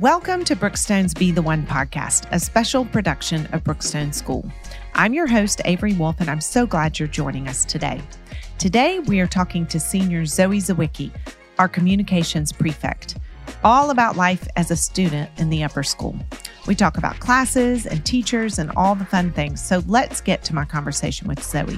Welcome 0.00 0.44
to 0.44 0.54
Brookstone's 0.54 1.12
Be 1.12 1.32
the 1.32 1.42
One 1.42 1.66
podcast, 1.66 2.28
a 2.30 2.38
special 2.38 2.84
production 2.84 3.46
of 3.46 3.64
Brookstone 3.64 4.14
School. 4.14 4.48
I'm 4.94 5.12
your 5.12 5.26
host, 5.26 5.60
Avery 5.64 5.92
Wolf, 5.94 6.20
and 6.20 6.30
I'm 6.30 6.40
so 6.40 6.66
glad 6.66 7.00
you're 7.00 7.08
joining 7.08 7.48
us 7.48 7.64
today. 7.64 8.00
Today, 8.58 9.00
we 9.00 9.18
are 9.18 9.26
talking 9.26 9.66
to 9.66 9.80
senior 9.80 10.24
Zoe 10.24 10.58
Zwickey, 10.58 11.10
our 11.58 11.66
communications 11.66 12.52
prefect, 12.52 13.18
all 13.64 13.90
about 13.90 14.14
life 14.16 14.46
as 14.54 14.70
a 14.70 14.76
student 14.76 15.30
in 15.36 15.50
the 15.50 15.64
upper 15.64 15.82
school. 15.82 16.16
We 16.68 16.76
talk 16.76 16.96
about 16.96 17.18
classes 17.18 17.84
and 17.84 18.06
teachers 18.06 18.60
and 18.60 18.70
all 18.76 18.94
the 18.94 19.04
fun 19.04 19.32
things. 19.32 19.60
So 19.60 19.82
let's 19.88 20.20
get 20.20 20.44
to 20.44 20.54
my 20.54 20.64
conversation 20.64 21.26
with 21.26 21.42
Zoe. 21.42 21.76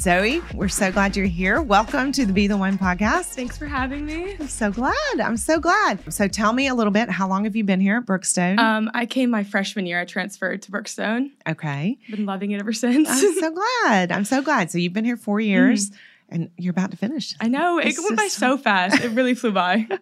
Zoe, 0.00 0.40
we're 0.54 0.68
so 0.68 0.90
glad 0.90 1.14
you're 1.14 1.26
here. 1.26 1.60
Welcome 1.60 2.10
to 2.12 2.24
the 2.24 2.32
Be 2.32 2.46
the 2.46 2.56
One 2.56 2.78
podcast. 2.78 3.34
Thanks 3.34 3.58
for 3.58 3.66
having 3.66 4.06
me. 4.06 4.34
I'm 4.40 4.48
so 4.48 4.70
glad. 4.70 5.20
I'm 5.20 5.36
so 5.36 5.60
glad. 5.60 6.10
So 6.10 6.26
tell 6.26 6.54
me 6.54 6.68
a 6.68 6.74
little 6.74 6.90
bit. 6.90 7.10
How 7.10 7.28
long 7.28 7.44
have 7.44 7.54
you 7.54 7.64
been 7.64 7.80
here 7.80 7.98
at 7.98 8.06
Brookstone? 8.06 8.58
Um, 8.58 8.90
I 8.94 9.04
came 9.04 9.28
my 9.28 9.44
freshman 9.44 9.84
year. 9.84 10.00
I 10.00 10.06
transferred 10.06 10.62
to 10.62 10.70
Brookstone. 10.70 11.32
okay. 11.46 11.98
Been 12.10 12.24
loving 12.24 12.52
it 12.52 12.60
ever 12.60 12.72
since. 12.72 13.10
I'm 13.10 13.34
so 13.34 13.50
glad. 13.82 14.10
I'm 14.10 14.24
so 14.24 14.40
glad. 14.40 14.70
So 14.70 14.78
you've 14.78 14.94
been 14.94 15.04
here 15.04 15.18
four 15.18 15.38
years 15.38 15.90
and 16.30 16.50
you're 16.56 16.70
about 16.70 16.90
to 16.92 16.96
finish. 16.96 17.34
I 17.40 17.48
know 17.48 17.78
it 17.78 17.88
It's 17.88 18.00
went 18.02 18.16
by 18.16 18.28
so 18.28 18.56
fast. 18.56 19.02
It 19.02 19.10
really 19.10 19.34
flew 19.34 19.52
by. 19.52 19.86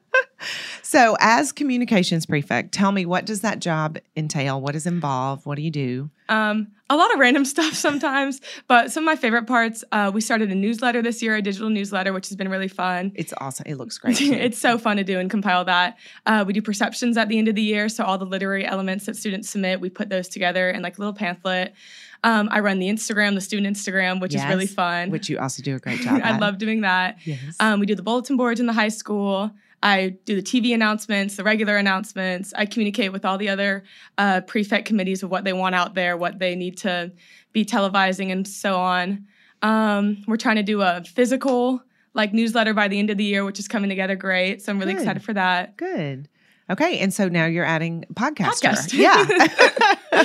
So 0.83 1.17
as 1.21 1.53
communications 1.53 2.25
prefect, 2.27 2.73
tell 2.73 2.93
me 2.93 3.05
what 3.05 3.27
does 3.27 3.43
that 3.43 3.59
job 3.59 3.99
entail? 4.17 4.61
What 4.61 4.75
is 4.75 4.87
involved? 4.87 5.45
What 5.45 5.57
do 5.57 5.63
you 5.63 5.71
do? 5.71 6.11
Um, 6.31 6.69
a 6.89 6.97
lot 6.97 7.13
of 7.13 7.19
random 7.19 7.45
stuff 7.55 7.75
sometimes, 7.75 8.41
but 8.69 8.91
some 8.91 9.03
of 9.05 9.07
my 9.07 9.17
favorite 9.17 9.47
parts. 9.47 9.85
Uh, 9.93 10.11
we 10.15 10.21
started 10.21 10.51
a 10.51 10.55
newsletter 10.55 11.03
this 11.03 11.21
year, 11.23 11.37
a 11.37 11.43
digital 11.43 11.69
newsletter, 11.69 12.13
which 12.13 12.29
has 12.29 12.37
been 12.37 12.49
really 12.49 12.69
fun. 12.69 13.13
It's 13.17 13.35
awesome. 13.39 13.65
It 13.69 13.75
looks 13.77 13.99
great. 14.03 14.19
it's 14.21 14.59
so 14.59 14.79
fun 14.79 14.97
to 14.97 15.05
do 15.05 15.19
and 15.19 15.29
compile 15.29 15.65
that. 15.67 15.99
Uh, 16.25 16.45
we 16.47 16.53
do 16.53 16.63
perceptions 16.63 17.17
at 17.17 17.29
the 17.29 17.39
end 17.39 17.49
of 17.49 17.55
the 17.55 17.63
year, 17.63 17.89
so 17.89 18.05
all 18.05 18.17
the 18.17 18.25
literary 18.25 18.65
elements 18.65 19.07
that 19.07 19.17
students 19.17 19.51
submit, 19.51 19.81
we 19.81 19.91
put 19.91 20.09
those 20.09 20.29
together 20.29 20.71
in 20.71 20.83
like 20.83 20.97
a 20.97 21.01
little 21.01 21.15
pamphlet. 21.15 21.75
Um, 22.25 22.49
I 22.51 22.61
run 22.61 22.79
the 22.79 22.89
Instagram, 22.89 23.35
the 23.35 23.41
student 23.41 23.77
Instagram, 23.77 24.21
which 24.21 24.35
is 24.35 24.45
really 24.47 24.67
fun. 24.67 25.11
Which 25.11 25.29
you 25.29 25.39
also 25.39 25.63
do 25.63 25.77
a 25.77 25.79
great 25.79 26.01
job 26.03 26.21
I 26.25 26.31
at. 26.31 26.41
love 26.41 26.59
doing 26.59 26.81
that. 26.81 27.19
Yes. 27.25 27.57
Um, 27.61 27.81
we 27.81 27.87
do 27.87 27.95
the 27.95 28.03
bulletin 28.03 28.37
boards 28.37 28.61
in 28.61 28.67
the 28.67 28.73
high 28.73 28.89
school. 28.89 29.51
I 29.83 30.17
do 30.25 30.35
the 30.35 30.43
TV 30.43 30.75
announcements, 30.75 31.37
the 31.37 31.45
regular 31.45 31.77
announcements. 31.77 32.53
I 32.57 32.67
communicate 32.67 33.13
with 33.13 33.25
all 33.25 33.39
the 33.39 33.49
other 33.49 33.85
uh, 34.19 34.41
prefect 34.41 34.87
committees 34.89 35.23
of 35.23 35.31
what 35.31 35.45
they 35.45 35.53
want 35.53 35.77
out 35.77 35.95
there, 35.95 36.17
what 36.17 36.41
they 36.41 36.57
need 36.57 36.79
to 36.79 37.13
be 37.53 37.65
televising, 37.65 38.33
and 38.33 38.47
so 38.47 38.77
on. 38.77 39.27
Um, 39.63 40.25
we're 40.27 40.37
trying 40.37 40.57
to 40.57 40.65
do 40.65 40.83
a 40.83 41.03
physical 41.05 41.81
like 42.15 42.33
newsletter 42.33 42.75
by 42.75 42.89
the 42.89 42.99
end 42.99 43.11
of 43.11 43.19
the 43.19 43.25
year, 43.25 43.45
which 43.45 43.61
is 43.61 43.69
coming 43.69 43.89
together 43.89 44.17
great. 44.17 44.63
So 44.63 44.73
I'm 44.73 44.81
really 44.81 44.95
Good. 44.95 45.03
excited 45.03 45.23
for 45.23 45.35
that. 45.35 45.77
Good. 45.77 46.29
Okay. 46.71 46.99
And 46.99 47.15
so 47.15 47.29
now 47.29 47.47
you're 47.47 47.65
adding 47.65 48.05
podcaster. 48.15 48.73
Podcast. 48.73 48.93
Yeah. 48.93 50.25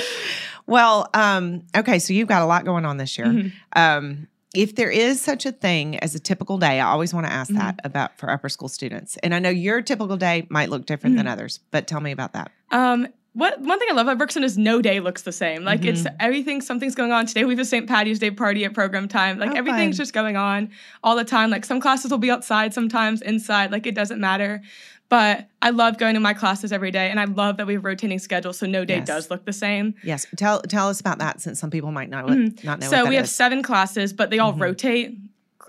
well, 0.66 1.08
um, 1.14 1.62
okay. 1.76 1.98
So 1.98 2.12
you've 2.12 2.28
got 2.28 2.42
a 2.42 2.46
lot 2.46 2.64
going 2.64 2.84
on 2.84 2.96
this 2.96 3.16
year. 3.18 3.26
Mhm. 3.26 3.52
Um, 3.76 4.28
if 4.54 4.76
there 4.76 4.90
is 4.90 5.20
such 5.20 5.46
a 5.46 5.52
thing 5.52 5.98
as 5.98 6.14
a 6.14 6.20
typical 6.20 6.58
day, 6.58 6.78
I 6.78 6.86
always 6.86 7.12
want 7.12 7.26
to 7.26 7.32
ask 7.32 7.50
that 7.54 7.80
about 7.82 8.16
for 8.18 8.30
upper 8.30 8.48
school 8.48 8.68
students. 8.68 9.16
And 9.22 9.34
I 9.34 9.40
know 9.40 9.50
your 9.50 9.82
typical 9.82 10.16
day 10.16 10.46
might 10.48 10.70
look 10.70 10.86
different 10.86 11.16
than 11.16 11.26
others, 11.26 11.58
but 11.72 11.88
tell 11.88 12.00
me 12.00 12.12
about 12.12 12.34
that. 12.34 12.52
Um, 12.70 13.08
what 13.32 13.60
one 13.60 13.80
thing 13.80 13.88
I 13.90 13.94
love 13.94 14.06
about 14.06 14.16
Brookstone 14.28 14.44
is 14.44 14.56
no 14.56 14.80
day 14.80 15.00
looks 15.00 15.22
the 15.22 15.32
same. 15.32 15.64
Like 15.64 15.84
it's 15.84 16.02
Mm-hmm. 16.02 16.16
everything, 16.20 16.60
something's 16.60 16.94
going 16.94 17.10
on. 17.10 17.26
Today 17.26 17.44
we 17.44 17.54
have 17.54 17.58
a 17.58 17.64
St. 17.64 17.88
Patty's 17.88 18.20
Day 18.20 18.30
party 18.30 18.64
at 18.64 18.74
program 18.74 19.08
time. 19.08 19.40
Like 19.40 19.50
Oh, 19.50 19.54
everything's 19.56 19.96
fun. 19.96 20.02
just 20.04 20.12
going 20.12 20.36
on 20.36 20.70
all 21.02 21.16
the 21.16 21.24
time. 21.24 21.50
Like 21.50 21.64
some 21.64 21.80
classes 21.80 22.12
will 22.12 22.18
be 22.18 22.30
outside, 22.30 22.72
sometimes 22.72 23.22
inside. 23.22 23.72
Like 23.72 23.88
it 23.88 23.96
doesn't 23.96 24.20
matter. 24.20 24.62
But 25.08 25.48
I 25.62 25.70
love 25.70 25.98
going 25.98 26.14
to 26.14 26.20
my 26.20 26.34
classes 26.34 26.72
every 26.72 26.90
day, 26.90 27.10
and 27.10 27.20
I 27.20 27.24
love 27.24 27.58
that 27.58 27.66
we 27.66 27.74
have 27.74 27.84
rotating 27.84 28.18
schedules, 28.18 28.58
so 28.58 28.66
no 28.66 28.84
day 28.84 28.96
Yes. 28.96 29.06
does 29.06 29.30
look 29.30 29.44
the 29.44 29.52
same. 29.52 29.94
Yes. 30.02 30.26
Tell 30.36 30.60
tell 30.62 30.88
us 30.88 31.00
about 31.00 31.18
that 31.18 31.40
since 31.40 31.60
some 31.60 31.70
people 31.70 31.92
might 31.92 32.10
not 32.10 32.26
Mhm. 32.26 32.64
not 32.64 32.80
know. 32.80 32.88
so 32.88 33.02
what 33.02 33.10
we 33.10 33.16
have 33.16 33.26
is. 33.26 33.34
seven 33.34 33.62
classes, 33.62 34.12
but 34.12 34.30
they 34.30 34.38
all 34.38 34.54
Mhm. 34.54 34.60
rotate. 34.60 35.18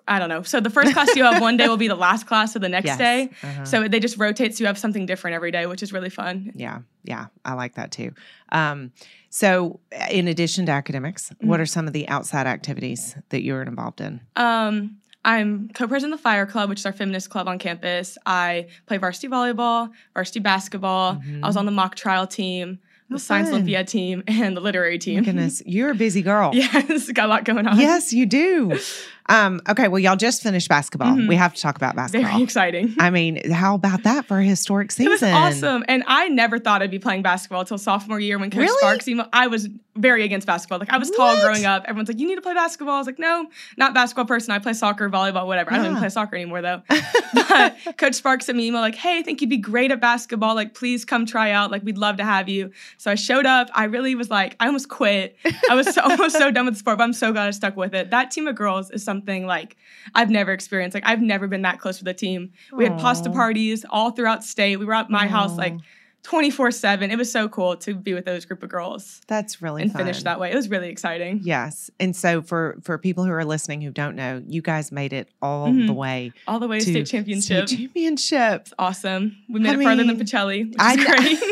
I 0.08 0.20
don't 0.20 0.30
know. 0.30 0.44
So 0.44 0.60
the 0.60 0.70
first 0.70 0.94
class 0.94 1.16
you 1.16 1.24
have 1.24 1.42
one 1.42 1.58
day 1.58 1.68
will 1.68 1.78
be 1.78 1.88
the 1.88 1.96
last 1.96 2.28
class 2.28 2.56
of 2.56 2.62
the 2.62 2.70
next 2.70 2.86
Yes. 2.86 2.98
day. 3.00 3.30
Uh-huh. 3.44 3.66
So 3.66 3.88
they 3.88 4.00
just 4.00 4.18
rotate, 4.18 4.56
so 4.56 4.64
you 4.64 4.68
have 4.68 4.78
something 4.78 5.06
different 5.08 5.34
every 5.34 5.50
day, 5.52 5.66
which 5.66 5.82
is 5.82 5.92
really 5.92 6.12
fun. 6.12 6.52
Yeah, 6.56 6.80
yeah, 7.04 7.28
I 7.44 7.54
like 7.54 7.74
that 7.76 7.92
too. 7.92 8.12
Um, 8.52 8.92
so, 9.32 9.80
in 10.12 10.28
addition 10.28 10.68
to 10.68 10.72
academics, 10.72 11.32
what 11.42 11.58
Mhm. 11.60 11.64
are 11.64 11.66
some 11.66 11.88
of 11.88 11.94
the 11.94 12.08
outside 12.08 12.46
activities 12.48 13.16
that 13.30 13.42
you're 13.42 13.64
involved 13.64 14.00
in? 14.00 14.22
Um, 14.36 14.98
I'm 15.26 15.70
co-president 15.74 16.14
of 16.14 16.20
the 16.20 16.24
Fire 16.24 16.46
Club, 16.46 16.70
which 16.70 16.80
is 16.80 16.86
our 16.86 16.94
feminist 16.94 17.30
club 17.30 17.48
on 17.48 17.58
campus. 17.58 18.18
I 18.26 18.68
play 18.86 18.98
varsity 18.98 19.28
volleyball, 19.28 19.90
varsity 20.14 20.40
basketball. 20.40 21.14
I 21.14 21.16
was 21.16 21.26
mm-hmm. 21.26 21.58
on 21.58 21.66
the 21.66 21.72
mock 21.72 21.96
trial 21.96 22.28
team, 22.28 22.80
the 23.10 23.16
Oh, 23.16 23.18
science 23.18 23.48
fun. 23.48 23.56
Olympiad 23.56 23.88
team, 23.88 24.24
and 24.28 24.56
the 24.56 24.62
literary 24.62 24.96
My 24.96 25.00
team. 25.00 25.24
goodness, 25.24 25.64
you're 25.66 25.90
a 25.92 25.96
busy 25.96 26.22
girl. 26.22 26.52
yes, 26.54 27.12
got 27.12 27.26
a 27.26 27.28
lot 27.28 27.44
going 27.44 27.68
on. 27.68 27.80
Yes, 27.80 28.14
you 28.14 28.26
do. 28.26 28.80
Um, 29.28 29.60
okay, 29.68 29.88
well, 29.88 30.00
y'all 30.00 30.16
just 30.16 30.44
finished 30.44 30.70
basketball. 30.70 31.14
Mhm. 31.16 31.28
We 31.28 31.36
have 31.36 31.54
to 31.56 31.62
talk 31.62 31.76
about 31.78 31.96
basketball. 31.96 32.30
very 32.32 32.44
exciting. 32.44 32.96
I 33.00 33.10
mean, 33.10 33.52
how 33.52 33.76
about 33.76 34.04
that 34.04 34.26
for 34.26 34.38
a 34.40 34.44
historic 34.44 34.92
season? 34.92 35.08
It 35.08 35.10
was 35.12 35.24
awesome, 35.24 35.84
and 35.88 36.04
I 36.08 36.28
never 36.30 36.60
thought 36.60 36.82
I'd 36.84 36.92
be 36.92 37.00
playing 37.00 37.24
basketball 37.24 37.62
until 37.62 37.78
sophomore 37.78 38.20
year 38.20 38.38
when 38.38 38.52
Coach 38.52 38.60
Really? 38.60 38.78
Sparks. 38.80 39.06
emailed- 39.06 39.30
I 39.34 39.48
was 39.48 39.68
very 39.98 40.24
against 40.26 40.46
basketball. 40.46 40.78
Like 40.78 40.92
I 40.92 40.98
was 40.98 41.10
tall 41.10 41.34
What? 41.36 41.42
growing 41.44 41.66
up. 41.66 41.86
Everyone's 41.88 42.10
like, 42.10 42.20
"You 42.20 42.28
need 42.28 42.36
to 42.36 42.42
play 42.42 42.54
basketball." 42.54 42.96
I 42.96 42.98
was 42.98 43.08
like, 43.08 43.18
"No, 43.18 43.48
not 43.78 43.94
basketball 43.94 44.26
person. 44.26 44.52
I 44.52 44.60
play 44.60 44.74
soccer, 44.74 45.10
volleyball, 45.10 45.48
whatever. 45.48 45.72
I 45.72 45.78
don't 45.78 45.86
even 45.86 45.98
play 45.98 46.10
soccer 46.10 46.36
anymore 46.36 46.62
though." 46.62 46.82
but 47.34 47.76
Coach 47.98 48.16
Sparks 48.16 48.46
sent 48.46 48.58
me 48.58 48.64
an 48.66 48.68
email 48.70 48.82
like, 48.82 48.96
"Hey, 48.96 49.18
I 49.18 49.22
think 49.22 49.40
you'd 49.42 49.50
be 49.50 49.58
great 49.58 49.92
at 49.92 50.02
basketball. 50.02 50.54
Like, 50.54 50.74
please 50.74 51.06
come 51.06 51.26
try 51.26 51.52
out. 51.52 51.72
Like, 51.72 51.84
we'd 51.84 51.98
love 51.98 52.18
to 52.18 52.26
have 52.26 52.50
you." 52.50 52.72
So 52.98 53.10
I 53.10 53.16
showed 53.16 53.46
up. 53.46 53.70
I 53.74 53.86
really 53.86 54.16
was 54.16 54.30
like, 54.30 54.56
I 54.60 54.68
almost 54.68 54.90
quit. 54.90 55.38
I 55.70 55.76
was 55.76 55.94
so, 55.94 56.02
almost 56.10 56.38
so 56.38 56.52
done 56.52 56.66
with 56.66 56.76
the 56.76 56.80
sport, 56.80 56.98
but 56.98 57.06
I'm 57.06 57.14
so 57.14 57.32
glad 57.32 57.48
I 57.48 57.52
stuck 57.52 57.78
with 57.78 57.96
it. 57.96 58.12
That 58.12 58.32
team 58.32 58.48
of 58.48 58.56
girls 58.56 58.92
is 58.92 59.02
something 59.04 59.15
like 59.46 59.78
I've 60.14 60.30
never 60.30 60.52
experienced. 60.52 60.96
Like, 60.96 61.06
I've 61.06 61.22
never 61.22 61.48
been 61.48 61.62
that 61.64 61.80
close 61.80 62.00
with 62.00 62.08
a 62.08 62.14
team. 62.14 62.52
We 62.72 62.84
had 62.86 62.98
pasta 62.98 63.30
parties 63.30 63.86
all 63.90 64.12
throughout 64.12 64.44
state. 64.44 64.78
We 64.78 64.86
were 64.86 64.94
at 64.94 65.10
my 65.10 65.28
house 65.28 65.56
like 65.58 65.76
24 66.24 66.72
7. 66.72 67.12
It 67.12 67.18
was 67.18 67.32
so 67.32 67.48
cool 67.48 67.78
to 67.78 67.94
be 67.94 68.14
with 68.16 68.26
those 68.26 68.46
group 68.46 68.64
of 68.64 68.70
girls 68.70 69.22
That's 69.28 69.62
really 69.62 69.84
and 69.84 69.92
fun. 69.92 70.02
finish 70.02 70.24
that 70.24 70.40
way. 70.40 70.52
It 70.52 70.56
was 70.56 70.70
really 70.70 70.90
exciting. 70.90 71.42
Yes, 71.44 71.92
and 72.00 72.16
so 72.16 72.42
for 72.42 72.78
for 72.84 72.98
people 72.98 73.24
who 73.26 73.32
are 73.32 73.46
listening 73.46 73.82
who 73.82 73.92
don't 73.92 74.16
know, 74.16 74.42
you 74.48 74.62
guys 74.64 74.92
made 74.92 75.14
it 75.14 75.30
all 75.42 75.68
Mhm. 75.68 75.86
the 75.88 75.94
way 75.94 76.32
All 76.48 76.60
the 76.60 76.68
way 76.68 76.80
to, 76.80 76.84
state 76.86 77.06
championship. 77.06 77.68
State 77.68 77.78
championship. 77.78 78.62
It's 78.62 78.74
awesome. 78.80 79.38
We 79.50 79.60
made 79.60 79.70
I 79.78 79.80
it 79.80 79.84
farther 79.84 80.04
mean, 80.04 80.18
than 80.18 80.26
Pacelli, 80.26 80.68
which 80.68 80.76
I 80.80 80.96
great. 80.96 81.40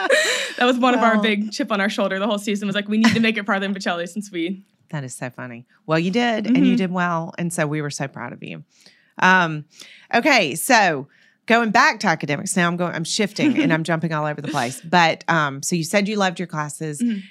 that 0.56 0.64
was 0.64 0.78
one 0.78 0.94
of 0.94 1.00
our 1.00 1.20
big 1.20 1.52
chip 1.52 1.70
on 1.70 1.80
our 1.80 1.90
shoulder 1.90 2.18
the 2.18 2.26
whole 2.26 2.38
season 2.38 2.66
was 2.66 2.74
like, 2.74 2.88
we 2.88 2.96
need 2.98 3.12
to 3.14 3.20
make 3.20 3.36
it 3.36 3.44
farther 3.44 3.66
than 3.66 3.74
Pacelli 3.74 4.08
since 4.08 4.30
we. 4.32 4.62
That 4.90 5.04
is 5.04 5.14
so 5.14 5.30
funny. 5.30 5.66
Well, 5.86 5.98
you 5.98 6.10
did, 6.10 6.46
and 6.46 6.66
you 6.66 6.74
Mhm. 6.74 6.78
did 6.78 6.92
well, 6.92 7.32
and 7.38 7.52
so 7.52 7.66
we 7.66 7.80
were 7.80 7.90
so 7.90 8.08
proud 8.08 8.32
of 8.32 8.42
you. 8.42 8.64
Um, 9.18 9.64
okay, 10.14 10.54
so 10.54 11.08
going 11.46 11.70
back 11.70 12.00
to 12.00 12.06
academics 12.08 12.56
now, 12.56 12.66
I'm 12.66 12.76
going. 12.76 12.94
I'm 12.94 13.04
shifting 13.04 13.58
and 13.60 13.72
I'm 13.72 13.84
jumping 13.84 14.12
all 14.12 14.26
over 14.26 14.40
the 14.40 14.48
place. 14.48 14.80
But 14.80 15.24
um, 15.28 15.62
so 15.62 15.76
you 15.76 15.84
said 15.84 16.08
you 16.08 16.16
loved 16.16 16.38
your 16.40 16.46
classes. 16.48 17.00
Mhm. 17.00 17.22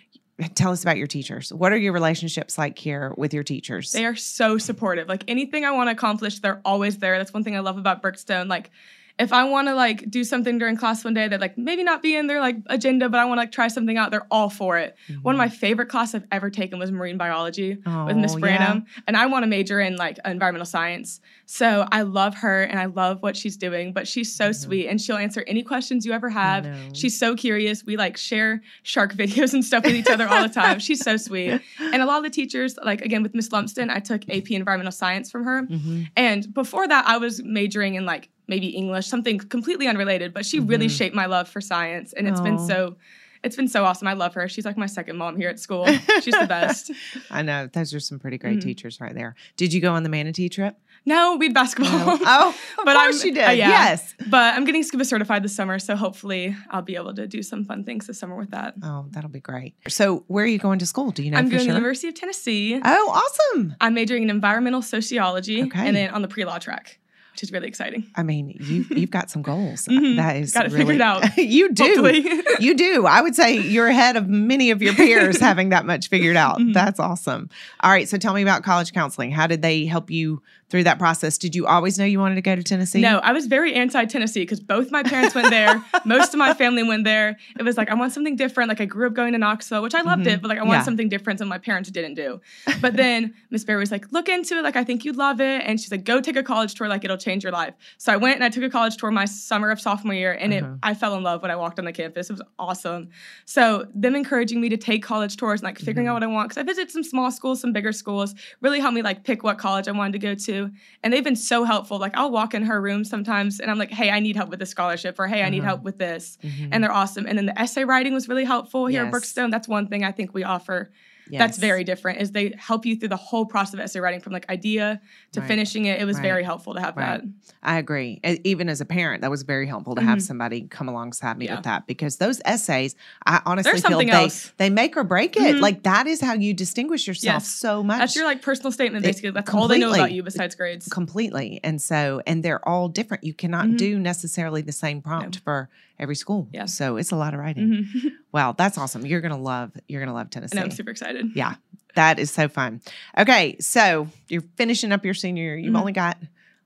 Tell 0.56 0.72
us 0.72 0.84
about 0.84 0.96
your 0.96 1.08
teachers. 1.08 1.52
What 1.52 1.74
are 1.74 1.78
your 1.78 1.92
relationships 1.92 2.58
like 2.58 2.80
here 2.80 3.14
with 3.18 3.34
your 3.34 3.44
teachers? 3.44 3.92
They 3.92 4.06
are 4.06 4.16
so 4.16 4.58
supportive. 4.58 5.10
Like 5.10 5.26
anything 5.28 5.66
I 5.66 5.72
want 5.72 5.88
to 5.90 5.92
accomplish, 5.92 6.40
they're 6.40 6.62
always 6.64 7.00
there. 7.00 7.18
That's 7.18 7.34
one 7.34 7.44
thing 7.44 7.58
I 7.58 7.60
love 7.60 7.78
about 7.78 8.02
Brookstone. 8.02 8.48
Like 8.48 8.72
if 9.20 9.34
I 9.34 9.44
want 9.44 9.68
to 9.68 9.76
like 9.76 10.10
do 10.10 10.24
something 10.24 10.58
during 10.58 10.78
class 10.78 11.04
one 11.04 11.14
day 11.14 11.28
that 11.28 11.42
like 11.42 11.58
maybe 11.58 11.84
not 11.84 12.02
be 12.02 12.16
in 12.16 12.28
their 12.28 12.40
like 12.40 12.56
agenda, 12.68 13.10
but 13.10 13.20
I 13.20 13.26
want 13.26 13.38
to 13.38 13.42
like 13.42 13.52
try 13.52 13.68
something 13.68 13.98
out, 13.98 14.12
they're 14.12 14.26
all 14.32 14.50
for 14.50 14.78
it. 14.78 14.96
One 15.22 15.36
of 15.36 15.38
my 15.38 15.50
favorite 15.50 15.90
classes 15.90 16.16
I've 16.16 16.28
ever 16.32 16.50
taken 16.50 16.80
was 16.80 16.90
marine 16.92 17.18
biology 17.18 17.78
with 18.06 18.16
Miss 18.16 18.36
Oh, 18.36 18.38
yeah. 18.46 18.80
And 19.08 19.18
I 19.18 19.26
want 19.26 19.44
to 19.44 19.48
major 19.48 19.80
in 19.82 19.98
like 19.98 20.18
environmental 20.24 20.66
science. 20.66 21.20
So 21.46 21.86
I 21.92 22.04
love 22.04 22.36
her 22.36 22.64
and 22.64 22.80
I 22.80 22.86
love 22.86 23.22
what 23.22 23.36
she's 23.36 23.58
doing. 23.58 23.92
But 23.92 24.08
she's 24.08 24.34
so 24.34 24.52
sweet, 24.54 24.88
and 24.88 25.02
she'll 25.02 25.18
answer 25.18 25.44
any 25.48 25.64
questions 25.64 26.06
you 26.06 26.14
ever 26.14 26.30
have. 26.30 26.68
She's 26.94 27.18
so 27.20 27.36
curious. 27.36 27.84
We 27.84 27.98
like 27.98 28.16
share 28.18 28.62
shark 28.84 29.14
videos 29.22 29.54
and 29.54 29.66
stuff 29.66 29.84
with 29.84 29.96
each 29.96 30.10
other 30.10 30.28
all 30.28 30.42
the 30.42 30.54
time. 30.54 30.80
She's 30.80 31.02
so 31.04 31.18
sweet. 31.18 31.62
And 31.92 32.02
a 32.04 32.06
lot 32.06 32.18
of 32.18 32.24
the 32.24 32.30
teachers, 32.30 32.78
like 32.84 33.02
again 33.02 33.24
with 33.24 33.34
Miss 33.34 33.52
Lumsden, 33.52 33.90
I 33.90 34.00
took 34.00 34.22
AP 34.30 34.52
environmental 34.52 34.92
science 34.92 35.32
from 35.32 35.44
her. 35.44 35.64
Mhm. 35.64 36.08
And 36.16 36.54
before 36.54 36.88
that, 36.88 37.08
I 37.08 37.18
was 37.18 37.42
majoring 37.44 37.96
in 37.96 38.06
like 38.06 38.30
maybe 38.50 38.68
English, 38.68 39.08
something 39.08 39.38
completely 39.40 39.88
unrelated. 39.88 40.34
But 40.34 40.46
she 40.46 40.60
really 40.60 40.88
Mhm. 40.88 40.98
shaped 40.98 41.16
my 41.16 41.28
love 41.28 41.48
for 41.48 41.62
science, 41.62 42.12
and 42.14 42.28
it's 42.28 42.42
been 42.42 42.60
so. 42.60 42.98
It's 43.42 43.56
been 43.56 43.70
so 43.70 43.86
awesome. 43.86 44.06
I 44.06 44.16
love 44.24 44.34
her. 44.34 44.50
She's 44.50 44.66
like 44.66 44.76
my 44.76 44.86
second 44.86 45.16
mom 45.16 45.38
here 45.38 45.48
at 45.48 45.62
school. 45.62 45.86
She's 46.22 46.34
the 46.38 46.46
best. 46.46 46.92
I 47.32 47.42
know 47.42 47.68
those 47.72 47.94
are 47.94 48.00
some 48.02 48.20
pretty 48.20 48.38
great 48.38 48.58
Mhm. 48.58 48.64
teachers 48.64 49.00
right 49.00 49.16
there. 49.16 49.34
Did 49.56 49.72
you 49.72 49.80
go 49.80 49.94
on 49.94 50.04
the 50.04 50.10
manatee 50.10 50.50
trip? 50.50 50.76
No, 51.06 51.38
we 51.38 51.46
had 51.46 51.54
basketball. 51.54 51.90
No. 52.06 52.18
Oh, 52.26 52.50
of 52.50 52.56
But 52.84 52.98
course 52.98 53.22
I'm- 53.22 53.28
you 53.30 53.34
did. 53.36 53.46
uh, 53.48 53.52
yeah. 53.52 53.70
Yes. 53.70 54.14
But 54.28 54.56
I'm 54.56 54.66
getting 54.66 54.84
scuba 54.84 55.06
certified 55.06 55.42
this 55.42 55.56
summer, 55.56 55.80
so 55.80 55.96
hopefully 55.96 56.54
I'll 56.70 56.82
be 56.82 56.98
able 56.98 57.14
to 57.16 57.28
do 57.28 57.42
some 57.42 57.64
fun 57.64 57.86
things 57.86 58.08
this 58.08 58.20
summer 58.20 58.36
with 58.36 58.52
that. 58.52 58.74
Oh, 58.84 59.06
that'll 59.12 59.30
be 59.30 59.40
great. 59.40 59.74
So, 59.88 60.26
where 60.28 60.44
are 60.44 60.48
you 60.56 60.60
going 60.60 60.80
to 60.80 60.86
school? 60.86 61.12
Do 61.12 61.24
you 61.24 61.32
know 61.32 61.38
I'm 61.38 61.48
going 61.48 61.60
to 61.62 61.66
the 61.68 61.72
University 61.76 62.10
of 62.10 62.16
Tennessee. 62.16 62.82
oh, 62.84 63.22
awesome. 63.54 63.74
I'm 63.80 63.94
majoring 63.94 64.24
in 64.24 64.30
environmental 64.30 64.82
sociology 64.82 65.64
Okay. 65.64 65.88
and 65.88 65.96
then 65.96 66.10
on 66.10 66.22
the 66.24 66.28
pre-law 66.28 66.58
track. 66.60 67.00
Which 67.32 67.44
is 67.44 67.52
really 67.52 67.68
exciting. 67.68 68.06
I 68.16 68.24
mean, 68.24 68.56
you 68.60 68.86
you've 68.90 69.12
got 69.12 69.30
some 69.30 69.42
goals. 69.42 69.86
Mhm. 69.86 70.18
That 70.18 70.36
is 70.38 70.52
Got 70.54 70.66
it 70.68 70.72
really, 70.72 70.86
figured 70.86 71.02
out. 71.02 71.38
you 71.38 71.72
do. 71.74 72.44
You 72.60 72.76
do. 72.76 73.06
I 73.06 73.22
would 73.22 73.36
say 73.36 73.58
you're 73.58 73.88
ahead 73.88 74.18
of 74.18 74.28
many 74.28 74.72
of 74.72 74.82
your 74.82 74.94
peers 74.94 75.40
having 75.40 75.70
that 75.70 75.86
much 75.86 76.10
figured 76.10 76.36
out. 76.36 76.58
Mhm. 76.60 76.74
That's 76.74 77.00
awesome. 77.00 77.50
All 77.80 77.90
right. 77.92 78.08
So 78.10 78.18
tell 78.18 78.34
me 78.34 78.42
about 78.42 78.64
college 78.64 78.92
counseling. 78.92 79.32
How 79.32 79.48
did 79.48 79.62
they 79.62 79.86
help 79.86 80.12
you 80.12 80.42
through 80.70 80.84
that 80.84 81.00
process? 81.00 81.38
Did 81.38 81.56
you 81.56 81.66
always 81.66 81.98
know 81.98 82.04
you 82.06 82.20
wanted 82.20 82.36
to 82.36 82.42
go 82.42 82.56
to 82.56 82.62
Tennessee? 82.64 83.00
No, 83.02 83.20
I 83.20 83.32
was 83.32 83.48
very 83.48 83.74
anti 83.76 84.04
Tennessee 84.06 84.42
because 84.42 84.60
both 84.60 84.92
my 84.92 85.04
parents 85.04 85.34
went 85.34 85.50
there. 85.52 85.82
most 86.06 86.34
of 86.34 86.38
my 86.38 86.54
family 86.54 86.84
went 86.84 87.06
there. 87.06 87.38
It 87.58 87.64
was 87.64 87.78
like, 87.78 87.90
I 87.90 87.94
want 87.94 88.12
something 88.12 88.36
different. 88.36 88.68
Like, 88.68 88.82
I 88.82 88.86
grew 88.86 89.08
up 89.08 89.14
going 89.14 89.32
to 89.34 89.40
Knoxville, 89.40 89.82
which 89.82 89.96
I 89.96 90.02
loved 90.02 90.24
Mhm. 90.26 90.34
it, 90.34 90.42
but 90.42 90.50
like, 90.50 90.60
I 90.60 90.64
want 90.64 90.80
Yeah. 90.80 90.84
something 90.84 91.08
different 91.08 91.40
that 91.40 91.46
my 91.46 91.58
parents 91.60 91.90
didn't 91.90 92.16
do. 92.16 92.42
But 92.82 92.98
then 92.98 93.34
Miss 93.52 93.64
Berry 93.64 93.80
was 93.80 93.92
like, 93.92 94.12
look 94.12 94.28
into 94.28 94.58
it. 94.58 94.64
Like, 94.64 94.76
I 94.76 94.84
think 94.84 95.06
you'd 95.06 95.16
love 95.16 95.40
it. 95.40 95.62
And 95.66 95.80
she's 95.80 95.92
like, 95.92 96.04
go 96.04 96.20
take 96.20 96.36
a 96.36 96.44
college 96.44 96.74
tour. 96.76 96.88
Like, 96.90 97.06
it'll 97.06 97.18
change 97.18 97.29
your 97.38 97.52
life. 97.52 97.76
So 97.98 98.12
I 98.12 98.18
went 98.18 98.36
and 98.36 98.44
I 98.44 98.50
took 98.50 98.64
a 98.64 98.70
college 98.70 98.98
tour 98.98 99.12
my 99.12 99.26
summer 99.26 99.70
of 99.70 99.80
sophomore 99.80 100.14
year, 100.16 100.34
and 100.34 100.52
Uh-huh. 100.54 100.66
it 100.74 100.80
I 100.82 100.94
fell 100.96 101.16
in 101.16 101.22
love 101.24 101.42
when 101.44 101.52
I 101.52 101.56
walked 101.56 101.78
on 101.78 101.86
the 101.86 101.92
campus. 101.94 102.30
It 102.30 102.34
was 102.34 102.42
awesome. 102.58 103.10
So 103.46 103.86
them 103.94 104.16
encouraging 104.16 104.60
me 104.60 104.70
to 104.70 104.78
take 104.78 105.04
college 105.04 105.38
tours 105.38 105.60
and 105.62 105.66
like 105.66 105.78
figuring 105.78 106.08
Mhm. 106.08 106.10
out 106.10 106.14
what 106.16 106.24
I 106.24 106.28
want. 106.28 106.50
Because 106.50 106.62
I 106.62 106.64
visited 106.64 106.90
some 106.92 107.04
small 107.04 107.32
schools, 107.32 107.62
some 107.62 107.72
bigger 107.72 107.92
schools, 107.92 108.34
really 108.62 108.80
helped 108.80 108.96
me 108.96 109.02
like 109.04 109.24
pick 109.24 109.44
what 109.44 109.58
college 109.60 109.88
I 109.88 109.92
wanted 109.92 110.14
to 110.14 110.20
go 110.20 110.34
to. 110.34 110.72
And 111.04 111.14
they've 111.14 111.24
been 111.24 111.36
so 111.36 111.64
helpful. 111.64 112.00
Like 112.00 112.18
I'll 112.18 112.32
walk 112.32 112.54
in 112.56 112.64
her 112.64 112.82
room 112.82 113.04
sometimes 113.04 113.60
and 113.60 113.70
I'm 113.70 113.78
like, 113.78 113.92
hey, 113.92 114.10
I 114.10 114.20
need 114.20 114.36
help 114.36 114.50
with 114.50 114.60
this 114.60 114.70
scholarship, 114.72 115.20
or 115.20 115.28
hey, 115.28 115.44
I 115.44 115.50
need 115.50 115.60
Uh-huh. 115.60 115.68
help 115.68 115.84
with 115.84 116.00
this. 116.00 116.38
Mhm. 116.44 116.70
And 116.72 116.84
they're 116.84 116.92
awesome. 116.92 117.26
And 117.28 117.38
then 117.38 117.46
the 117.46 117.60
essay 117.62 117.84
writing 117.84 118.14
was 118.14 118.28
really 118.28 118.46
helpful 118.46 118.88
here 118.88 119.04
Yes. 119.04 119.08
at 119.08 119.12
Brookstone. 119.22 119.52
That's 119.52 119.68
one 119.68 119.88
thing 119.88 120.04
I 120.04 120.12
think 120.12 120.34
we 120.34 120.44
offer 120.44 120.90
Yes. 121.30 121.40
that's 121.40 121.58
very 121.58 121.84
different 121.84 122.22
is 122.22 122.32
they 122.32 122.54
help 122.58 122.86
you 122.86 122.96
through 122.96 123.10
the 123.10 123.16
whole 123.18 123.46
process 123.46 123.74
of 123.76 123.80
essay 123.80 124.00
writing 124.00 124.20
from 124.20 124.34
like 124.34 124.50
idea 124.50 125.00
to 125.34 125.40
Right. 125.42 125.48
finishing 125.48 125.86
it. 125.86 126.02
It 126.02 126.06
was 126.06 126.18
Right. 126.18 126.24
very 126.24 126.44
helpful 126.44 126.74
to 126.74 126.80
have 126.82 126.96
Right. 126.98 127.22
that. 127.22 127.30
I 127.62 127.78
agree. 127.78 128.20
Even 128.44 128.70
as 128.70 128.82
a 128.82 128.86
parent, 128.86 129.22
that 129.22 129.30
was 129.30 129.44
very 129.44 129.68
helpful 129.68 129.96
to 129.96 130.02
have 130.02 130.18
Mhm. 130.20 130.22
somebody 130.24 130.62
come 130.70 130.88
alongside 130.90 131.38
me 131.38 131.46
Yeah. 131.46 131.56
with 131.56 131.66
that 131.66 131.88
because 131.88 132.18
those 132.18 132.42
essays, 132.46 132.96
I 133.26 133.42
honestly 133.46 133.80
feel 133.80 133.98
they 134.00 134.10
else. 134.10 134.54
they 134.58 134.70
make 134.70 134.98
or 134.98 135.04
break 135.04 135.36
it. 135.38 135.56
Mhm. 135.58 135.62
Like 135.62 135.84
that 135.84 136.08
is 136.08 136.22
how 136.22 136.34
you 136.34 136.54
distinguish 136.54 137.08
yourself 137.08 137.44
Yes. 137.44 137.48
so 137.50 137.84
much. 137.84 138.00
That's 138.00 138.16
your 138.16 138.26
like 138.26 138.42
personal 138.42 138.72
statement 138.72 139.06
It- 139.06 139.10
basically. 139.10 139.32
That's 139.32 139.54
all 139.54 139.68
they 139.68 139.78
know 139.80 139.94
about 139.94 140.12
you 140.12 140.24
besides 140.24 140.56
grades. 140.56 140.88
completely. 140.88 141.60
And 141.64 141.82
so, 141.82 142.22
and 142.26 142.44
they're 142.44 142.68
all 142.68 142.88
different. 142.90 143.24
You 143.24 143.34
cannot 143.34 143.68
Mhm. 143.68 143.78
do 143.78 144.00
necessarily 144.00 144.62
the 144.62 144.72
same 144.72 145.02
prompt 145.02 145.40
for 145.40 145.70
every 146.00 146.16
school. 146.16 146.48
Yeah. 146.54 146.66
So 146.66 146.96
it's 146.96 147.12
a 147.12 147.16
lot 147.18 147.34
of 147.34 147.40
writing. 147.40 147.68
Mhm. 147.94 148.12
Wow, 148.32 148.54
that's 148.56 148.78
awesome. 148.78 149.08
You're 149.08 149.22
gonna 149.22 149.40
love. 149.40 149.72
You're 149.88 150.00
gonna 150.02 150.14
love 150.14 150.30
Tennessee. 150.30 150.56
and 150.56 150.64
I'm 150.64 150.70
super 150.70 150.92
excited. 150.92 151.19
Yeah, 151.36 151.56
that 151.96 152.20
is 152.20 152.32
so 152.32 152.48
fun. 152.48 152.82
Okay, 153.18 153.58
so 153.60 154.08
you're 154.28 154.44
finishing 154.58 154.92
up 154.92 155.06
your 155.06 155.14
senior 155.14 155.44
year. 155.44 155.58
You've 155.58 155.74
Mhm. 155.74 155.80
only 155.80 155.92
got 155.94 156.18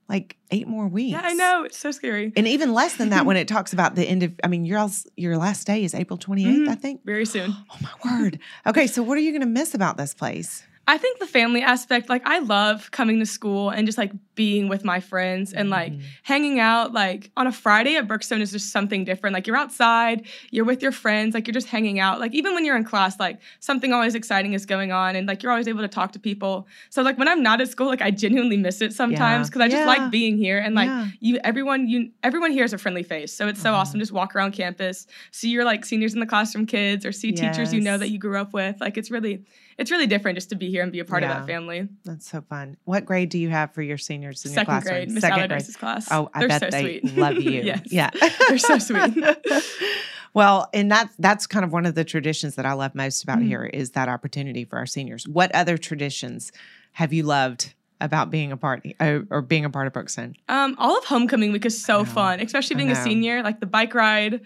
like 0.08 0.36
eight 0.50 0.68
more 0.68 0.86
weeks. 0.86 1.12
Yeah, 1.12 1.22
I 1.24 1.32
know. 1.32 1.64
It's 1.64 1.78
so 1.78 1.90
scary. 1.90 2.30
And 2.36 2.46
even 2.46 2.74
less 2.74 2.96
than 2.96 3.08
that 3.10 3.24
when 3.26 3.36
it 3.38 3.48
talks 3.48 3.72
about 3.72 3.94
the 3.94 4.04
end 4.04 4.22
of. 4.22 4.32
I 4.44 4.48
mean, 4.48 4.64
your 4.66 4.78
else- 4.78 5.06
your 5.16 5.36
last 5.38 5.66
day 5.66 5.82
is 5.82 5.94
April 5.94 6.18
28th, 6.18 6.66
Mhm. 6.66 6.68
I 6.68 6.74
think. 6.74 7.04
Very 7.04 7.24
soon. 7.24 7.54
Oh 7.70 7.76
my 7.80 8.10
word. 8.20 8.38
Okay, 8.66 8.86
so 8.86 9.02
what 9.02 9.16
are 9.16 9.22
you 9.22 9.32
gonna 9.32 9.46
miss 9.46 9.74
about 9.74 9.96
this 9.96 10.12
place? 10.14 10.62
I 10.86 10.98
think 10.98 11.18
the 11.18 11.26
family 11.26 11.62
aspect, 11.62 12.08
like 12.10 12.22
I 12.26 12.40
love 12.40 12.90
coming 12.90 13.18
to 13.20 13.26
school 13.26 13.70
and 13.70 13.86
just 13.86 13.96
like 13.96 14.12
being 14.34 14.68
with 14.68 14.84
my 14.84 15.00
friends 15.00 15.52
and 15.52 15.70
like 15.70 15.92
Mhm. 15.92 16.02
hanging 16.24 16.58
out. 16.60 16.92
Like 16.92 17.30
on 17.36 17.46
a 17.46 17.52
Friday 17.52 17.96
at 17.96 18.06
Brookstone 18.06 18.40
is 18.42 18.50
just 18.50 18.70
something 18.70 19.04
different. 19.04 19.32
Like 19.32 19.46
you're 19.46 19.56
outside, 19.56 20.26
you're 20.50 20.64
with 20.66 20.82
your 20.82 20.92
friends, 20.92 21.32
like 21.34 21.46
you're 21.46 21.54
just 21.54 21.68
hanging 21.68 22.00
out. 22.00 22.20
Like 22.20 22.34
even 22.34 22.52
when 22.54 22.64
you're 22.66 22.76
in 22.76 22.84
class, 22.84 23.18
like 23.18 23.38
something 23.60 23.92
always 23.92 24.14
exciting 24.14 24.52
is 24.52 24.66
going 24.66 24.92
on 24.92 25.16
and 25.16 25.26
like 25.26 25.42
you're 25.42 25.52
always 25.52 25.68
able 25.68 25.80
to 25.82 25.88
talk 25.88 26.12
to 26.12 26.18
people. 26.18 26.66
So 26.90 27.00
like 27.02 27.16
when 27.16 27.28
I'm 27.28 27.42
not 27.42 27.60
at 27.62 27.68
school, 27.68 27.86
like 27.86 28.02
I 28.02 28.10
genuinely 28.10 28.56
miss 28.58 28.82
it 28.82 28.92
sometimes 28.92 29.48
because 29.48 29.62
I 29.62 29.68
just 29.68 29.82
Yeah. 29.82 29.86
like 29.86 30.10
being 30.10 30.36
here 30.36 30.58
and 30.58 30.74
like 30.74 30.88
Yeah. 30.88 31.06
you 31.20 31.38
everyone 31.44 31.88
you 31.88 32.10
everyone 32.22 32.50
here 32.52 32.64
is 32.64 32.72
a 32.74 32.78
friendly 32.78 33.02
face. 33.04 33.32
So 33.32 33.46
it's 33.48 33.60
so 33.62 33.70
Mhm. 33.70 33.74
awesome 33.76 34.00
just 34.00 34.12
walk 34.12 34.34
around 34.36 34.52
campus, 34.52 35.06
see 35.30 35.48
your 35.48 35.64
like 35.64 35.84
seniors 35.86 36.12
in 36.12 36.20
the 36.20 36.26
classroom 36.26 36.66
kids 36.66 37.06
or 37.06 37.12
see 37.12 37.32
teachers 37.32 37.72
you 37.72 37.80
know 37.80 37.96
that 37.96 38.10
you 38.10 38.18
grew 38.18 38.36
up 38.38 38.52
with. 38.52 38.80
Like 38.80 38.98
it's 38.98 39.10
really 39.10 39.44
it's 39.78 39.90
really 39.90 40.06
different 40.06 40.36
just 40.36 40.50
to 40.50 40.54
be 40.56 40.70
here 40.70 40.82
and 40.82 40.92
be 40.92 41.00
a 41.00 41.04
part 41.04 41.22
of 41.22 41.28
that 41.30 41.46
family. 41.46 41.88
That's 42.04 42.28
so 42.30 42.42
fun. 42.42 42.76
What 42.84 43.04
grade 43.04 43.28
do 43.28 43.38
you 43.38 43.48
have 43.50 43.72
for 43.74 43.82
your 43.82 43.98
seniors 43.98 44.44
in 44.44 44.50
your 44.52 44.54
Second 44.56 44.66
classroom? 44.72 44.94
grade, 44.94 45.10
Miss 45.10 45.20
Second 45.22 45.38
grade. 45.38 45.50
Allardyce's 45.50 45.76
class. 45.76 46.08
Oh, 46.10 46.30
I 46.34 46.38
They're 46.40 46.48
bet 46.48 46.60
so 46.60 46.70
they 46.70 47.00
sweet. 47.00 47.16
love 47.16 47.34
you. 47.36 47.50
yes. 47.62 47.80
Yeah. 47.86 48.10
They're 48.48 48.58
so 48.58 48.78
sweet. 48.78 49.14
well, 50.34 50.68
and 50.74 50.90
that's 50.90 51.14
that's 51.18 51.46
kind 51.46 51.64
of 51.64 51.72
one 51.72 51.86
of 51.86 51.94
the 51.94 52.04
traditions 52.04 52.56
that 52.56 52.66
I 52.66 52.72
love 52.72 52.94
most 52.94 53.22
about 53.22 53.38
Mhm. 53.38 53.46
here 53.46 53.64
is 53.64 53.90
that 53.92 54.08
opportunity 54.08 54.64
for 54.64 54.76
our 54.78 54.86
seniors. 54.86 55.26
What 55.28 55.54
other 55.54 55.76
traditions 55.78 56.52
have 56.92 57.12
you 57.12 57.22
loved 57.24 57.74
about 58.00 58.30
being 58.30 58.52
a 58.52 58.56
part 58.56 58.84
uh, 59.00 59.20
or 59.30 59.40
being 59.42 59.64
a 59.64 59.70
part 59.70 59.86
of 59.86 59.92
Brookstone? 59.92 60.34
Um, 60.48 60.74
all 60.78 60.98
of 60.98 61.04
homecoming 61.04 61.52
week 61.52 61.64
is 61.66 61.80
so 61.82 62.04
fun, 62.04 62.40
especially 62.40 62.76
being 62.76 62.90
a 62.90 62.96
senior. 62.96 63.42
Like 63.42 63.60
the 63.60 63.66
bike 63.66 63.94
ride 63.94 64.40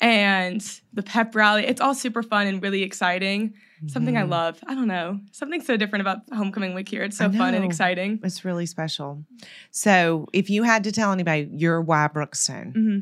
and 0.00 0.60
the 0.92 1.02
pep 1.02 1.34
rally. 1.34 1.64
It's 1.66 1.80
all 1.80 1.94
super 1.94 2.22
fun 2.22 2.46
and 2.46 2.62
really 2.62 2.82
exciting. 2.82 3.54
Something 3.86 4.16
I 4.16 4.22
Mhm. 4.22 4.28
love. 4.30 4.58
I 4.66 4.74
don't 4.74 4.88
know. 4.88 5.20
Something 5.32 5.60
so 5.60 5.76
different 5.76 6.00
about 6.00 6.22
homecoming 6.32 6.74
week 6.74 6.88
here. 6.88 7.02
It's 7.02 7.16
so 7.16 7.30
fun 7.30 7.54
and 7.54 7.64
exciting. 7.64 8.20
It's 8.22 8.44
really 8.44 8.66
special. 8.66 9.24
So, 9.70 10.26
if 10.32 10.48
you 10.50 10.62
had 10.62 10.84
to 10.84 10.92
tell 10.92 11.12
anybody 11.12 11.48
your 11.52 11.80
why 11.80 12.08
Brookstone, 12.08 12.72
hmm 12.72 12.98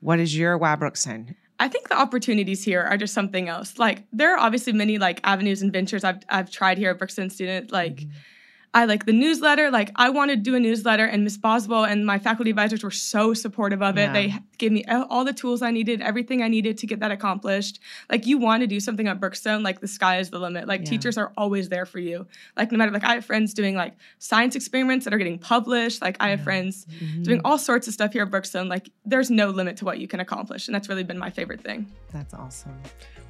what 0.00 0.18
is 0.18 0.36
your 0.36 0.56
why 0.56 0.74
Brookstone? 0.76 1.34
I 1.58 1.68
think 1.68 1.88
the 1.90 1.98
opportunities 1.98 2.64
here 2.64 2.80
are 2.80 2.96
just 2.96 3.12
something 3.12 3.48
else. 3.48 3.78
Like 3.78 4.04
there 4.12 4.32
are 4.34 4.38
obviously 4.38 4.72
many 4.72 4.96
like 4.96 5.20
avenues 5.24 5.60
and 5.62 5.70
ventures 5.72 6.04
I've 6.04 6.20
I've 6.28 6.50
tried 6.50 6.78
here 6.78 6.90
at 6.90 6.98
Brookstone 6.98 7.30
Student. 7.30 7.70
Like 7.70 7.96
Mhm. 7.96 8.10
I 8.72 8.84
like 8.84 9.04
the 9.04 9.12
newsletter. 9.12 9.68
Like 9.72 9.90
I 9.96 10.10
wanted 10.10 10.36
to 10.36 10.42
do 10.42 10.54
a 10.54 10.60
newsletter, 10.60 11.04
and 11.04 11.24
Miss 11.24 11.36
Boswell 11.36 11.84
and 11.84 12.06
my 12.06 12.18
faculty 12.20 12.50
advisors 12.50 12.84
were 12.84 12.92
so 12.92 13.34
supportive 13.34 13.82
of 13.82 13.98
it. 13.98 14.02
Yeah. 14.02 14.12
They 14.12 14.34
gave 14.58 14.70
me 14.70 14.84
all 14.84 15.24
the 15.24 15.32
tools 15.32 15.60
I 15.60 15.72
needed, 15.72 16.00
everything 16.00 16.40
I 16.40 16.46
needed 16.48 16.78
to 16.78 16.86
get 16.86 17.00
that 17.00 17.10
accomplished. 17.10 17.80
Like 18.08 18.26
you 18.26 18.38
want 18.38 18.60
to 18.60 18.68
do 18.68 18.78
something 18.78 19.08
at 19.08 19.18
Brookstone, 19.18 19.64
like 19.64 19.80
the 19.80 19.88
sky 19.88 20.18
is 20.20 20.30
the 20.30 20.38
limit. 20.38 20.68
Like 20.68 20.82
Yeah. 20.82 20.90
teachers 20.90 21.18
are 21.18 21.32
always 21.36 21.68
there 21.68 21.84
for 21.84 21.98
you. 21.98 22.26
Like 22.56 22.70
no 22.70 22.78
matter 22.78 22.92
like 22.92 23.02
I 23.02 23.14
have 23.14 23.24
friends 23.24 23.54
doing 23.54 23.74
like 23.74 23.94
science 24.20 24.54
experiments 24.54 25.04
that 25.04 25.12
are 25.12 25.18
getting 25.18 25.38
published. 25.38 26.00
Like 26.00 26.16
I 26.20 26.28
have 26.30 26.38
Yeah. 26.40 26.44
friends 26.44 26.86
Mhm. 27.02 27.24
doing 27.24 27.40
all 27.44 27.58
sorts 27.58 27.88
of 27.88 27.94
stuff 27.94 28.12
here 28.12 28.22
at 28.22 28.30
Brookstone. 28.30 28.68
Like 28.68 28.90
there's 29.04 29.30
no 29.32 29.50
limit 29.50 29.78
to 29.78 29.84
what 29.84 29.98
you 29.98 30.06
can 30.06 30.20
accomplish, 30.20 30.68
and 30.68 30.74
that's 30.74 30.88
really 30.88 31.02
been 31.04 31.18
my 31.18 31.30
favorite 31.30 31.60
thing. 31.62 31.86
That's 32.12 32.34
awesome. 32.34 32.72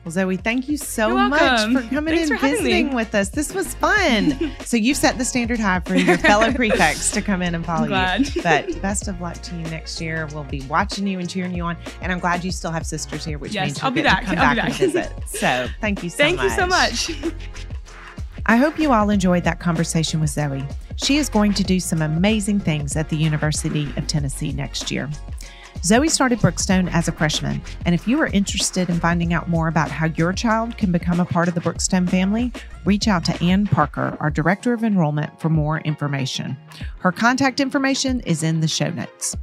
Well, 0.04 0.12
Zoe, 0.12 0.38
thank 0.38 0.66
you 0.68 0.78
so 0.78 1.14
much 1.14 1.60
for 1.74 1.82
coming 1.94 2.14
Thanks 2.14 2.30
and 2.30 2.40
for 2.40 2.46
visiting 2.48 2.94
with 2.94 3.14
us. 3.14 3.28
This 3.28 3.52
was 3.52 3.74
fun. 3.74 4.50
so 4.64 4.78
you've 4.78 4.96
set 4.96 5.18
the 5.18 5.24
standard 5.26 5.60
high 5.60 5.80
for 5.80 5.94
your 5.94 6.16
fellow 6.16 6.50
prefects 6.54 7.10
to 7.10 7.20
come 7.20 7.42
in 7.42 7.54
and 7.54 7.66
follow 7.66 7.82
I'm 7.82 7.88
glad. 7.88 8.34
you. 8.34 8.42
But 8.42 8.80
best 8.80 9.08
of 9.08 9.20
luck 9.20 9.34
to 9.42 9.54
you 9.56 9.62
next 9.64 10.00
year. 10.00 10.26
We'll 10.32 10.44
be 10.44 10.62
watching 10.62 11.06
you 11.06 11.18
and 11.18 11.28
cheering 11.28 11.54
you 11.54 11.64
on. 11.64 11.76
And 12.00 12.10
I'm 12.10 12.18
glad 12.18 12.42
you 12.44 12.50
still 12.50 12.70
have 12.70 12.86
sisters 12.86 13.26
here, 13.26 13.36
which 13.36 13.52
Yes, 13.52 13.66
means 13.66 13.82
I'll 13.82 13.90
you'll 13.90 13.96
be 13.96 14.02
back. 14.02 14.24
come 14.24 14.38
I'll 14.38 14.54
be 14.54 14.56
back 14.60 14.64
and 14.80 14.92
back. 14.94 15.12
visit. 15.12 15.12
So 15.26 15.66
thank 15.82 16.02
you 16.02 16.08
so 16.08 16.16
Thank 16.16 16.36
much. 16.38 16.44
you 16.46 16.50
so 16.56 16.66
much. 16.66 17.34
I 18.46 18.56
hope 18.56 18.78
you 18.78 18.92
all 18.92 19.10
enjoyed 19.10 19.44
that 19.44 19.60
conversation 19.60 20.18
with 20.18 20.30
Zoe. 20.30 20.64
She 20.96 21.18
is 21.18 21.28
going 21.28 21.52
to 21.54 21.62
do 21.62 21.78
some 21.78 22.00
amazing 22.00 22.58
things 22.60 22.96
at 22.96 23.10
the 23.10 23.16
University 23.16 23.84
of 23.98 24.06
Tennessee 24.06 24.52
next 24.52 24.90
year. 24.90 25.10
Zoe 25.82 26.08
started 26.08 26.38
Brookstone 26.40 26.92
as 26.92 27.08
a 27.08 27.12
freshman, 27.12 27.62
and 27.86 27.94
if 27.94 28.06
you 28.06 28.20
are 28.20 28.26
interested 28.26 28.90
in 28.90 29.00
finding 29.00 29.32
out 29.32 29.48
more 29.48 29.68
about 29.68 29.90
how 29.90 30.06
your 30.06 30.32
child 30.32 30.76
can 30.76 30.92
become 30.92 31.20
a 31.20 31.24
part 31.24 31.48
of 31.48 31.54
the 31.54 31.60
Brookstone 31.60 32.08
family, 32.08 32.52
reach 32.84 33.08
out 33.08 33.24
to 33.24 33.44
Anne 33.44 33.66
Parker, 33.66 34.16
our 34.20 34.30
Director 34.30 34.72
of 34.72 34.84
Enrollment, 34.84 35.40
for 35.40 35.48
more 35.48 35.80
information. 35.80 36.56
Her 36.98 37.12
contact 37.12 37.60
information 37.60 38.20
is 38.20 38.42
in 38.42 38.60
the 38.60 38.68
show 38.68 38.90
notes. 38.90 39.36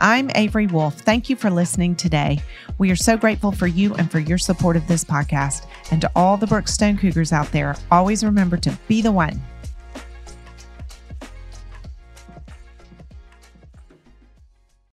I'm 0.00 0.30
Avery 0.34 0.66
Wolf. 0.66 1.00
Thank 1.00 1.28
you 1.28 1.36
for 1.36 1.50
listening 1.50 1.96
today. 1.96 2.40
We 2.78 2.90
are 2.90 2.96
so 2.96 3.16
grateful 3.16 3.52
for 3.52 3.66
you 3.66 3.94
and 3.94 4.10
for 4.10 4.20
your 4.20 4.38
support 4.38 4.76
of 4.76 4.86
this 4.86 5.04
podcast. 5.04 5.66
And 5.90 6.00
to 6.00 6.10
all 6.14 6.36
the 6.36 6.46
Brookstone 6.46 6.98
Cougars 6.98 7.32
out 7.32 7.50
there, 7.52 7.76
always 7.90 8.24
remember 8.24 8.56
to 8.58 8.78
be 8.86 9.02
the 9.02 9.12
one 9.12 9.40